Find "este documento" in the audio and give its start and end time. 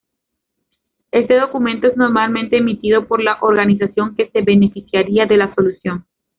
1.11-1.85